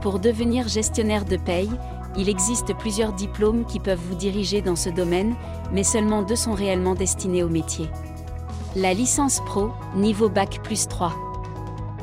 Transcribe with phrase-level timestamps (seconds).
[0.01, 1.69] Pour devenir gestionnaire de paye,
[2.17, 5.35] il existe plusieurs diplômes qui peuvent vous diriger dans ce domaine,
[5.71, 7.91] mais seulement deux sont réellement destinés au métier.
[8.75, 11.13] La licence pro, niveau Bac plus 3.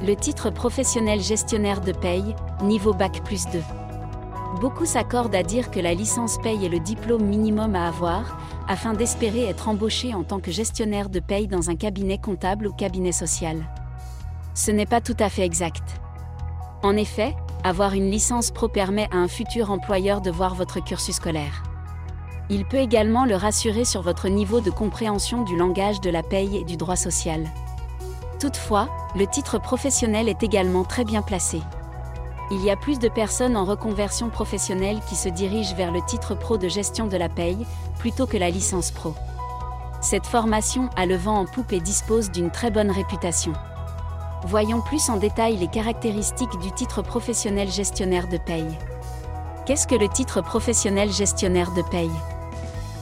[0.06, 3.64] Le titre professionnel gestionnaire de paye, niveau Bac plus 2.
[4.61, 8.94] Beaucoup s'accordent à dire que la licence paye est le diplôme minimum à avoir, afin
[8.94, 13.14] d'espérer être embauché en tant que gestionnaire de paye dans un cabinet comptable ou cabinet
[13.14, 13.66] social
[14.53, 16.00] ce n'est pas tout à fait exact.
[16.83, 21.16] En effet, avoir une licence pro permet à un futur employeur de voir votre cursus
[21.16, 21.64] scolaire.
[22.50, 26.58] Il peut également le rassurer sur votre niveau de compréhension du langage de la paye
[26.58, 27.47] et du droit social.
[28.39, 31.61] Toutefois, le titre professionnel est également très bien placé.
[32.52, 36.33] Il y a plus de personnes en reconversion professionnelle qui se dirigent vers le titre
[36.33, 37.67] pro de gestion de la paye,
[38.00, 39.14] plutôt que la licence pro.
[40.02, 43.53] Cette formation a le vent en poupe et dispose d'une très bonne réputation.
[44.45, 48.78] Voyons plus en détail les caractéristiques du titre professionnel gestionnaire de paye.
[49.66, 52.09] Qu'est-ce que le titre professionnel gestionnaire de paye?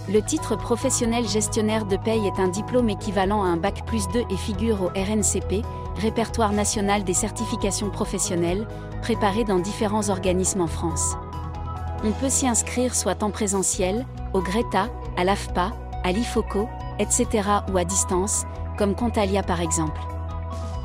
[0.09, 4.23] Le titre professionnel gestionnaire de paye est un diplôme équivalent à un bac plus 2
[4.29, 5.63] et figure au RNCP,
[6.01, 8.67] Répertoire national des certifications professionnelles,
[9.01, 11.15] préparé dans différents organismes en France.
[12.03, 15.71] On peut s'y inscrire soit en présentiel, au GRETA, à l'AFPA,
[16.03, 16.67] à l'IFOCO,
[16.99, 17.27] etc.
[17.71, 18.45] ou à distance,
[18.77, 19.99] comme Contalia par exemple.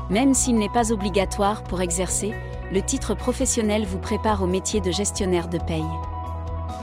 [0.09, 2.33] Même s'il n'est pas obligatoire pour exercer,
[2.71, 5.83] le titre professionnel vous prépare au métier de gestionnaire de paye.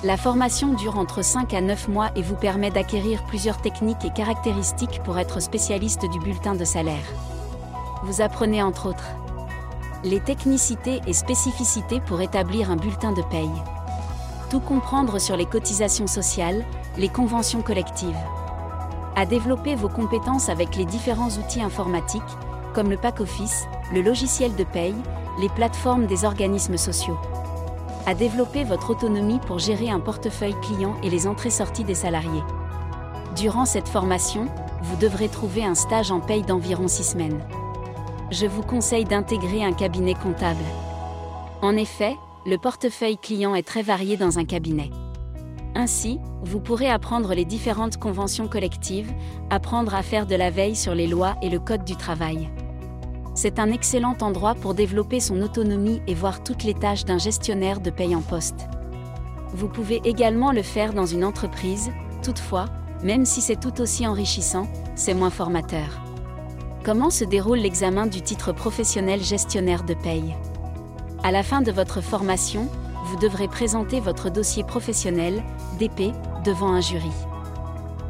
[0.02, 4.10] La formation dure entre 5 à 9 mois et vous permet d'acquérir plusieurs techniques et
[4.10, 7.04] caractéristiques pour être spécialiste du bulletin de salaire.
[8.04, 9.10] Vous apprenez entre autres
[10.02, 13.50] les technicités et spécificités pour établir un bulletin de paye.
[14.48, 16.64] Tout comprendre sur les cotisations sociales,
[16.96, 18.16] les conventions collectives.
[19.14, 22.22] À développer vos compétences avec les différents outils informatiques,
[22.72, 24.94] comme le pack office, le logiciel de paye,
[25.40, 27.18] les plateformes des organismes sociaux.
[28.06, 32.42] À développer votre autonomie pour gérer un portefeuille client et les entrées-sorties des salariés.
[33.36, 34.46] Durant cette formation,
[34.82, 37.40] vous devrez trouver un stage en paye d'environ 6 semaines.
[38.30, 40.64] Je vous conseille d'intégrer un cabinet comptable.
[41.62, 42.16] En effet,
[42.46, 44.90] le portefeuille client est très varié dans un cabinet.
[45.74, 49.12] Ainsi, vous pourrez apprendre les différentes conventions collectives,
[49.50, 52.50] apprendre à faire de la veille sur les lois et le code du travail.
[53.34, 57.80] C'est un excellent endroit pour développer son autonomie et voir toutes les tâches d'un gestionnaire
[57.80, 58.68] de paye en poste.
[59.54, 61.90] Vous pouvez également le faire dans une entreprise,
[62.22, 62.66] toutefois,
[63.02, 66.02] même si c'est tout aussi enrichissant, c'est moins formateur.
[66.84, 70.34] Comment se déroule l'examen du titre professionnel gestionnaire de paye?
[71.22, 72.68] À la fin de votre formation,
[73.04, 75.42] vous devrez présenter votre dossier professionnel,
[75.78, 76.12] DP,
[76.44, 77.10] devant un jury.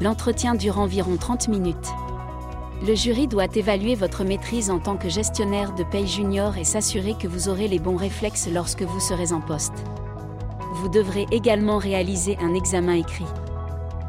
[0.00, 1.88] L'entretien dure environ 30 minutes.
[2.82, 7.14] Le jury doit évaluer votre maîtrise en tant que gestionnaire de paye junior et s'assurer
[7.14, 9.84] que vous aurez les bons réflexes lorsque vous serez en poste.
[10.76, 13.26] Vous devrez également réaliser un examen écrit.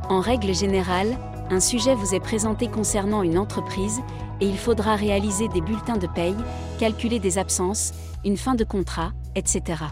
[0.08, 1.18] En règle générale,
[1.50, 4.00] un sujet vous est présenté concernant une entreprise
[4.40, 6.36] et il faudra réaliser des bulletins de paye,
[6.80, 7.92] calculer des absences,
[8.24, 9.84] une fin de contrat, etc.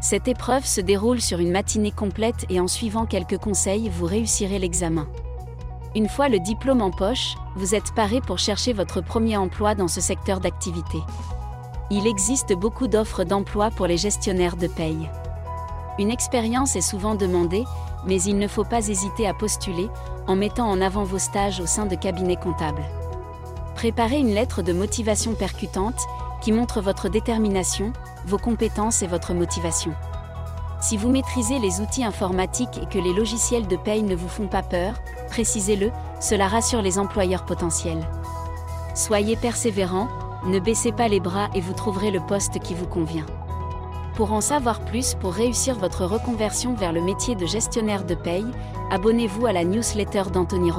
[0.00, 4.58] Cette épreuve se déroule sur une matinée complète et en suivant quelques conseils, vous réussirez
[4.58, 5.06] l'examen.
[5.94, 9.88] Une fois le diplôme en poche, vous êtes paré pour chercher votre premier emploi dans
[9.88, 10.98] ce secteur d'activité.
[11.90, 15.08] Il existe beaucoup d'offres d'emploi pour les gestionnaires de paye.
[15.98, 17.64] Une expérience est souvent demandée,
[18.06, 19.88] mais il ne faut pas hésiter à postuler
[20.26, 22.84] en mettant en avant vos stages au sein de cabinets comptables.
[23.74, 26.00] Préparez une lettre de motivation percutante
[26.42, 27.92] qui montre votre détermination,
[28.26, 29.92] vos compétences et votre motivation.
[30.80, 34.46] Si vous maîtrisez les outils informatiques et que les logiciels de paye ne vous font
[34.46, 34.94] pas peur,
[35.30, 35.90] précisez-le,
[36.20, 38.06] cela rassure les employeurs potentiels.
[38.94, 40.08] Soyez persévérant,
[40.44, 43.26] Ne baissez pas les bras et vous trouverez le poste qui vous convient.
[44.14, 48.46] Pour en savoir plus pour réussir votre reconversion vers le métier de gestionnaire de paye,
[48.90, 50.70] abonnez-vous à la newsletter d'Anthony